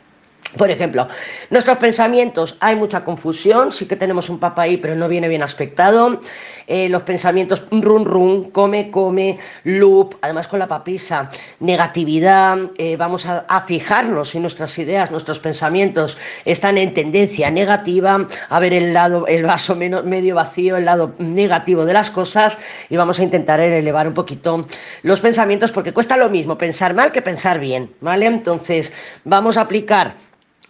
Por 0.58 0.70
ejemplo, 0.70 1.08
nuestros 1.50 1.78
pensamientos, 1.78 2.58
hay 2.60 2.76
mucha 2.76 3.06
confusión, 3.06 3.72
sí 3.72 3.86
que 3.86 3.96
tenemos 3.96 4.30
un 4.30 4.38
papá 4.38 4.64
ahí, 4.64 4.76
pero 4.76 4.96
no 4.96 5.08
viene 5.08 5.30
bien 5.30 5.44
aspectado. 5.44 6.20
Eh, 6.68 6.90
los 6.90 7.04
pensamientos 7.04 7.64
run 7.72 8.06
run, 8.06 8.52
come, 8.52 8.92
come, 8.92 9.38
loop, 9.64 10.16
además 10.22 10.50
con 10.50 10.60
la 10.60 10.68
papisa, 10.68 11.30
negatividad, 11.60 12.58
eh, 12.78 12.98
vamos 12.98 13.26
a, 13.26 13.62
fijarnos 13.62 14.30
si 14.30 14.40
nuestras 14.40 14.78
ideas, 14.78 15.12
nuestros 15.12 15.40
pensamientos 15.40 16.18
están 16.44 16.78
en 16.78 16.94
tendencia 16.94 17.50
negativa, 17.50 18.28
a 18.50 18.60
ver 18.60 18.74
el 18.74 18.94
lado, 18.94 19.28
el 19.28 19.44
vaso 19.44 19.76
medio 19.76 20.36
vacío, 20.36 20.78
el 20.78 20.86
lado 20.86 21.14
negativo 21.18 21.86
de 21.86 21.94
las 21.94 22.12
cosas, 22.12 22.58
y 22.90 22.98
vamos 22.98 23.20
a 23.20 23.24
intentar 23.24 23.60
elevar 23.60 24.08
un 24.08 24.14
poquito 24.14 24.66
los 25.04 25.22
pensamientos, 25.22 25.72
porque 25.72 25.94
cuesta 25.94 26.18
lo 26.18 26.30
mismo 26.30 26.58
pensar 26.58 26.94
mal 26.94 27.12
que 27.12 27.22
pensar 27.22 27.60
bien, 27.60 27.92
¿vale? 28.02 28.26
Entonces, 28.26 28.92
vamos 29.24 29.58
a 29.58 29.62
aplicar 29.62 30.16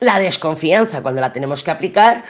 la 0.01 0.20
desconfianza 0.20 1.01
cuando 1.03 1.22
la 1.22 1.31
tenemos 1.31 1.62
que 1.62 1.70
aplicar, 1.70 2.24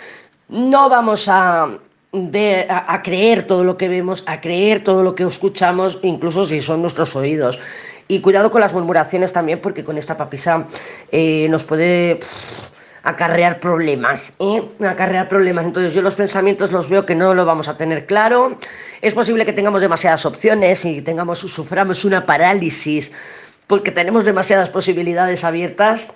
no 0.50 0.90
vamos 0.90 1.30
a, 1.30 1.63
a, 1.63 3.01
creer 3.01 3.48
todo 3.48 3.63
lo 3.63 3.78
que 3.78 3.88
vemos, 3.88 4.24
a 4.28 4.42
creer 4.42 4.84
todo 4.84 5.04
lo 5.04 5.16
que 5.16 5.24
escuchamos, 5.24 5.98
incluso 6.04 6.46
si 6.46 6.62
son 6.62 6.82
nuestros 6.82 7.16
oídos. 7.16 7.58
Y 8.10 8.20
cuidado 8.20 8.51
con 8.51 8.60
las 8.60 8.74
murmuraciones 8.74 9.32
también, 9.32 9.62
porque 9.62 9.86
con 9.86 9.98
esta 9.98 10.18
papisa 10.18 10.68
eh, 11.13 11.48
nos 11.50 11.63
puede 11.63 12.20
acarrear 13.04 13.62
problemas, 13.62 14.34
¿eh? 14.40 14.63
acarrear 14.86 15.30
problemas. 15.30 15.66
Entonces 15.66 15.94
yo 15.94 16.01
los 16.01 16.16
pensamientos 16.16 16.74
los 16.74 16.90
veo 16.90 17.06
que 17.06 17.16
no 17.16 17.34
lo 17.34 17.46
vamos 17.46 17.70
a 17.70 17.78
tener 17.78 18.06
claro. 18.06 18.58
Es 19.01 19.13
posible 19.13 19.46
que 19.46 19.54
tengamos 19.54 19.80
demasiadas 19.80 20.25
opciones 20.25 20.84
y 20.84 21.01
tengamos, 21.01 21.40
suframos 21.40 22.04
una 22.04 22.25
parálisis 22.25 23.13
porque 23.68 23.92
tenemos 23.92 24.25
demasiadas 24.25 24.70
posibilidades 24.70 25.46
abiertas 25.46 26.10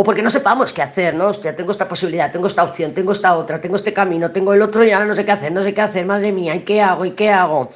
o 0.00 0.04
porque 0.04 0.22
no 0.22 0.30
sepamos 0.30 0.72
qué 0.72 0.80
hacer, 0.80 1.12
¿no? 1.16 1.26
Hostia, 1.26 1.56
tengo 1.56 1.72
esta 1.72 1.88
posibilidad, 1.88 2.30
tengo 2.30 2.46
esta 2.46 2.62
opción, 2.62 2.94
tengo 2.94 3.10
esta 3.10 3.34
otra, 3.34 3.60
tengo 3.60 3.74
este 3.74 3.92
camino, 3.92 4.30
tengo 4.30 4.54
el 4.54 4.62
otro 4.62 4.84
y 4.84 4.92
ahora 4.92 5.06
no 5.06 5.14
sé 5.14 5.24
qué 5.24 5.32
hacer, 5.32 5.50
no 5.50 5.60
sé 5.60 5.74
qué 5.74 5.80
hacer, 5.80 6.06
madre 6.06 6.30
mía, 6.30 6.54
¿y 6.54 6.60
qué 6.60 6.80
hago? 6.80 7.04
¿Y 7.04 7.10
qué 7.16 7.30
hago? 7.30 7.68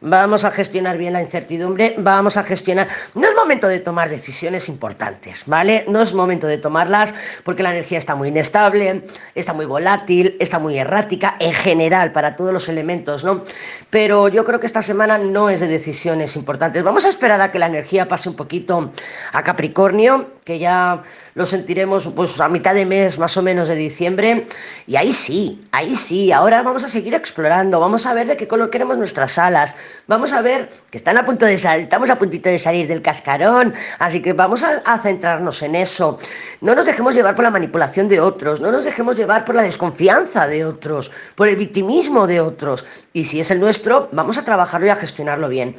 Vamos 0.00 0.44
a 0.44 0.52
gestionar 0.52 0.96
bien 0.96 1.12
la 1.12 1.22
incertidumbre, 1.22 1.96
vamos 1.98 2.36
a 2.36 2.44
gestionar... 2.44 2.86
No 3.16 3.28
es 3.28 3.34
momento 3.34 3.66
de 3.66 3.80
tomar 3.80 4.08
decisiones 4.08 4.68
importantes, 4.68 5.42
¿vale? 5.46 5.86
No 5.88 6.00
es 6.00 6.14
momento 6.14 6.46
de 6.46 6.56
tomarlas 6.56 7.12
porque 7.42 7.64
la 7.64 7.72
energía 7.72 7.98
está 7.98 8.14
muy 8.14 8.28
inestable, 8.28 9.02
está 9.34 9.54
muy 9.54 9.66
volátil, 9.66 10.36
está 10.38 10.60
muy 10.60 10.78
errática, 10.78 11.34
en 11.40 11.52
general, 11.52 12.12
para 12.12 12.36
todos 12.36 12.52
los 12.52 12.68
elementos, 12.68 13.24
¿no? 13.24 13.42
Pero 13.90 14.28
yo 14.28 14.44
creo 14.44 14.60
que 14.60 14.68
esta 14.68 14.82
semana 14.82 15.18
no 15.18 15.50
es 15.50 15.58
de 15.58 15.66
decisiones 15.66 16.36
importantes. 16.36 16.84
Vamos 16.84 17.04
a 17.04 17.08
esperar 17.08 17.40
a 17.40 17.50
que 17.50 17.58
la 17.58 17.66
energía 17.66 18.06
pase 18.06 18.28
un 18.28 18.36
poquito 18.36 18.92
a 19.32 19.42
Capricornio, 19.42 20.26
que 20.44 20.60
ya 20.60 21.02
lo 21.34 21.44
sentiremos 21.44 22.06
pues 22.14 22.40
a 22.40 22.48
mitad 22.48 22.74
de 22.74 22.86
mes 22.86 23.18
más 23.18 23.36
o 23.36 23.42
menos 23.42 23.66
de 23.66 23.74
diciembre, 23.74 24.46
y 24.86 24.96
ahí 24.96 25.12
sí, 25.12 25.60
ahí 25.72 25.94
sí, 25.96 26.32
ahora 26.32 26.62
vamos 26.62 26.84
a 26.84 26.88
seguir 26.88 27.14
explorando, 27.14 27.80
vamos 27.80 28.06
a 28.06 28.14
ver 28.14 28.28
de 28.28 28.36
qué 28.36 28.48
color 28.48 28.70
queremos 28.70 28.96
nuestras 28.96 29.38
alas, 29.38 29.74
vamos 30.06 30.32
a 30.32 30.40
ver 30.40 30.68
que 30.90 30.98
están 30.98 31.16
a 31.16 31.24
punto 31.24 31.46
de 31.46 31.58
salir, 31.58 31.84
estamos 31.84 32.10
a 32.10 32.18
puntito 32.18 32.48
de 32.48 32.58
salir 32.58 32.86
del 32.86 33.02
cascarón, 33.02 33.74
así 33.98 34.20
que 34.20 34.32
vamos 34.32 34.62
a, 34.62 34.82
a, 34.84 34.98
centrarnos 34.98 35.62
en 35.62 35.74
eso. 35.74 36.18
No 36.60 36.74
nos 36.74 36.86
dejemos 36.86 37.14
llevar 37.14 37.34
por 37.34 37.44
la 37.44 37.50
manipulación 37.50 38.08
de 38.08 38.20
otros, 38.20 38.60
no 38.60 38.70
nos 38.70 38.84
dejemos 38.84 39.16
llevar 39.16 39.44
por 39.44 39.54
la 39.54 39.62
desconfianza 39.62 40.46
de 40.46 40.64
otros, 40.64 41.10
por 41.34 41.48
el 41.48 41.56
victimismo 41.56 42.26
de 42.26 42.40
otros. 42.40 42.84
Y 43.12 43.24
si 43.24 43.40
es 43.40 43.50
el 43.50 43.60
nuestro, 43.60 44.08
vamos 44.12 44.38
a 44.38 44.44
trabajarlo 44.44 44.86
y 44.86 44.90
a 44.90 44.96
gestionarlo 44.96 45.48
bien. 45.48 45.76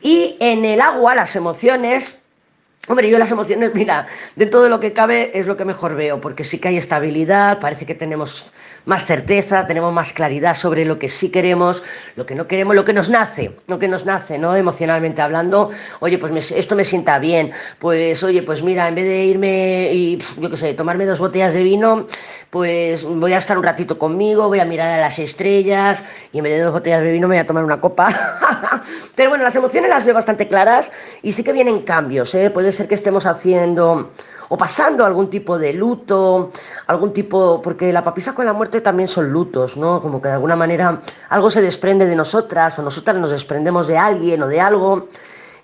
Y 0.00 0.36
en 0.40 0.64
el 0.64 0.80
agua, 0.80 1.14
las 1.14 1.36
emociones, 1.36 2.16
Hombre, 2.88 3.10
yo 3.10 3.18
las 3.18 3.32
emociones, 3.32 3.74
mira, 3.74 4.06
de 4.36 4.46
todo 4.46 4.68
lo 4.68 4.78
que 4.78 4.92
cabe 4.92 5.32
es 5.34 5.48
lo 5.48 5.56
que 5.56 5.64
mejor 5.64 5.96
veo, 5.96 6.20
porque 6.20 6.44
sí 6.44 6.58
que 6.58 6.68
hay 6.68 6.76
estabilidad, 6.76 7.58
parece 7.58 7.84
que 7.84 7.96
tenemos 7.96 8.52
más 8.84 9.04
certeza, 9.04 9.66
tenemos 9.66 9.92
más 9.92 10.12
claridad 10.12 10.54
sobre 10.54 10.84
lo 10.84 10.96
que 10.96 11.08
sí 11.08 11.30
queremos, 11.30 11.82
lo 12.14 12.24
que 12.24 12.36
no 12.36 12.46
queremos, 12.46 12.76
lo 12.76 12.84
que 12.84 12.92
nos 12.92 13.10
nace, 13.10 13.56
lo 13.66 13.80
que 13.80 13.88
nos 13.88 14.06
nace, 14.06 14.38
¿no? 14.38 14.54
Emocionalmente 14.54 15.20
hablando, 15.20 15.70
oye, 15.98 16.18
pues 16.18 16.52
esto 16.52 16.76
me 16.76 16.84
sienta 16.84 17.18
bien, 17.18 17.50
pues 17.80 18.22
oye, 18.22 18.44
pues 18.44 18.62
mira, 18.62 18.86
en 18.86 18.94
vez 18.94 19.04
de 19.04 19.24
irme 19.24 19.90
y, 19.92 20.18
yo 20.38 20.48
qué 20.48 20.56
sé, 20.56 20.74
tomarme 20.74 21.06
dos 21.06 21.18
botellas 21.18 21.54
de 21.54 21.64
vino, 21.64 22.06
pues 22.50 23.02
voy 23.02 23.32
a 23.32 23.38
estar 23.38 23.58
un 23.58 23.64
ratito 23.64 23.98
conmigo, 23.98 24.46
voy 24.46 24.60
a 24.60 24.64
mirar 24.64 24.90
a 24.90 25.00
las 25.00 25.18
estrellas 25.18 26.04
y 26.32 26.38
en 26.38 26.44
vez 26.44 26.52
de 26.52 26.60
dos 26.60 26.72
botellas 26.72 27.02
de 27.02 27.10
vino 27.10 27.26
me 27.26 27.34
voy 27.34 27.42
a 27.42 27.46
tomar 27.46 27.64
una 27.64 27.80
copa. 27.80 28.82
Pero 29.16 29.30
bueno, 29.30 29.42
las 29.42 29.56
emociones 29.56 29.90
las 29.90 30.04
veo 30.04 30.14
bastante 30.14 30.46
claras 30.46 30.92
y 31.22 31.32
sí 31.32 31.42
que 31.42 31.52
vienen 31.52 31.80
cambios, 31.80 32.32
¿eh? 32.36 32.50
Puede 32.50 32.70
ser 32.76 32.88
que 32.88 32.94
estemos 32.94 33.26
haciendo 33.26 34.12
o 34.48 34.56
pasando 34.56 35.04
algún 35.04 35.28
tipo 35.28 35.58
de 35.58 35.72
luto, 35.72 36.52
algún 36.86 37.12
tipo, 37.12 37.60
porque 37.62 37.92
la 37.92 38.04
papisa 38.04 38.34
con 38.34 38.46
la 38.46 38.52
muerte 38.52 38.80
también 38.80 39.08
son 39.08 39.30
lutos, 39.30 39.76
¿no? 39.76 40.00
Como 40.00 40.22
que 40.22 40.28
de 40.28 40.34
alguna 40.34 40.56
manera 40.56 41.00
algo 41.28 41.50
se 41.50 41.60
desprende 41.60 42.06
de 42.06 42.14
nosotras 42.14 42.78
o 42.78 42.82
nosotras 42.82 43.16
nos 43.16 43.30
desprendemos 43.30 43.86
de 43.86 43.98
alguien 43.98 44.42
o 44.42 44.48
de 44.48 44.60
algo. 44.60 45.08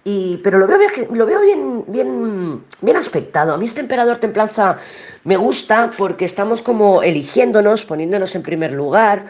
Y, 0.04 0.38
pero 0.38 0.58
lo 0.58 0.66
veo, 0.66 0.80
lo 1.12 1.26
veo 1.26 1.40
bien, 1.42 1.84
bien, 1.86 2.64
bien 2.80 2.96
aspectado. 2.96 3.54
A 3.54 3.56
mí 3.56 3.66
este 3.66 3.80
emperador 3.80 4.16
templanza 4.16 4.78
me 5.22 5.36
gusta 5.36 5.90
porque 5.96 6.24
estamos 6.24 6.60
como 6.60 7.04
eligiéndonos, 7.04 7.84
poniéndonos 7.84 8.34
en 8.34 8.42
primer 8.42 8.72
lugar. 8.72 9.26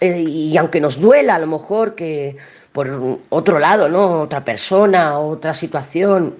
Eh, 0.00 0.20
y 0.20 0.56
aunque 0.56 0.80
nos 0.80 0.98
duela 0.98 1.34
a 1.34 1.38
lo 1.38 1.46
mejor 1.46 1.94
que 1.94 2.36
por 2.72 3.18
otro 3.30 3.58
lado, 3.58 3.88
¿no? 3.88 4.20
Otra 4.20 4.44
persona, 4.44 5.18
otra 5.18 5.54
situación, 5.54 6.34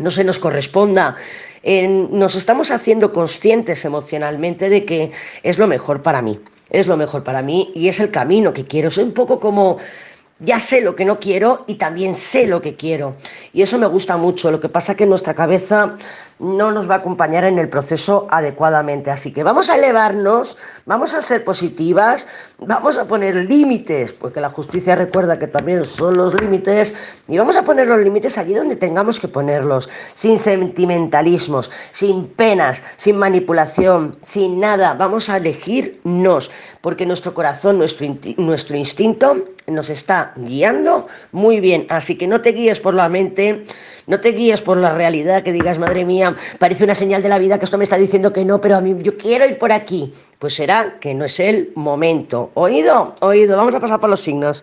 no 0.00 0.10
se 0.10 0.24
nos 0.24 0.38
corresponda, 0.38 1.16
nos 1.64 2.34
estamos 2.34 2.70
haciendo 2.70 3.12
conscientes 3.12 3.84
emocionalmente 3.84 4.68
de 4.68 4.84
que 4.84 5.12
es 5.42 5.58
lo 5.58 5.66
mejor 5.66 6.02
para 6.02 6.22
mí, 6.22 6.40
es 6.70 6.86
lo 6.86 6.96
mejor 6.96 7.22
para 7.22 7.42
mí 7.42 7.70
y 7.74 7.88
es 7.88 8.00
el 8.00 8.10
camino 8.10 8.52
que 8.52 8.64
quiero. 8.64 8.90
Soy 8.90 9.04
un 9.04 9.12
poco 9.12 9.38
como 9.40 9.78
ya 10.40 10.58
sé 10.58 10.80
lo 10.80 10.96
que 10.96 11.04
no 11.04 11.20
quiero 11.20 11.64
y 11.66 11.74
también 11.74 12.16
sé 12.16 12.46
lo 12.46 12.60
que 12.60 12.74
quiero. 12.74 13.14
Y 13.52 13.62
eso 13.62 13.78
me 13.78 13.86
gusta 13.86 14.16
mucho. 14.16 14.50
Lo 14.50 14.60
que 14.60 14.68
pasa 14.68 14.92
es 14.92 14.98
que 14.98 15.06
nuestra 15.06 15.34
cabeza 15.34 15.96
no 16.40 16.72
nos 16.72 16.88
va 16.88 16.94
a 16.94 16.98
acompañar 16.98 17.44
en 17.44 17.58
el 17.58 17.68
proceso 17.68 18.26
adecuadamente. 18.30 19.10
Así 19.10 19.32
que 19.32 19.42
vamos 19.42 19.68
a 19.68 19.76
elevarnos, 19.76 20.56
vamos 20.86 21.12
a 21.12 21.20
ser 21.20 21.44
positivas, 21.44 22.26
vamos 22.58 22.96
a 22.96 23.06
poner 23.06 23.34
límites, 23.36 24.14
porque 24.14 24.40
la 24.40 24.48
justicia 24.48 24.94
recuerda 24.94 25.38
que 25.38 25.46
también 25.46 25.84
son 25.84 26.16
los 26.16 26.40
límites, 26.40 26.94
y 27.28 27.36
vamos 27.36 27.56
a 27.56 27.64
poner 27.64 27.86
los 27.86 28.00
límites 28.00 28.38
allí 28.38 28.54
donde 28.54 28.76
tengamos 28.76 29.20
que 29.20 29.28
ponerlos, 29.28 29.90
sin 30.14 30.38
sentimentalismos, 30.38 31.70
sin 31.90 32.26
penas, 32.28 32.82
sin 32.96 33.16
manipulación, 33.16 34.16
sin 34.22 34.60
nada. 34.60 34.94
Vamos 34.94 35.28
a 35.28 35.36
elegirnos, 35.36 36.50
porque 36.80 37.04
nuestro 37.04 37.34
corazón, 37.34 37.76
nuestro, 37.76 38.06
nuestro 38.38 38.76
instinto 38.76 39.44
nos 39.66 39.90
guiando 40.36 41.06
muy 41.32 41.60
bien. 41.60 41.86
Así 41.88 42.16
que 42.16 42.26
no 42.26 42.40
te 42.40 42.52
guíes 42.52 42.80
por 42.80 42.94
la 42.94 43.08
mente, 43.08 43.64
no 44.06 44.20
te 44.20 44.30
guíes 44.30 44.60
por 44.60 44.76
la 44.76 44.94
realidad 44.94 45.42
que 45.42 45.52
digas, 45.52 45.78
madre 45.78 46.04
mía, 46.04 46.36
parece 46.58 46.84
una 46.84 46.94
señal 46.94 47.22
de 47.22 47.28
la 47.28 47.38
vida 47.38 47.58
que 47.58 47.64
esto 47.64 47.78
me 47.78 47.84
está 47.84 47.96
diciendo 47.96 48.32
que 48.32 48.44
no, 48.44 48.60
pero 48.60 48.76
a 48.76 48.80
mí 48.80 48.96
yo 49.02 49.16
quiero 49.16 49.46
ir 49.46 49.58
por 49.58 49.72
aquí. 49.72 50.12
Pues 50.38 50.54
será 50.54 50.96
que 51.00 51.12
no 51.12 51.26
es 51.26 51.38
el 51.38 51.70
momento. 51.74 52.50
¿Oído? 52.54 53.14
Oído. 53.20 53.56
Vamos 53.56 53.74
a 53.74 53.80
pasar 53.80 54.00
por 54.00 54.08
los 54.08 54.20
signos. 54.20 54.58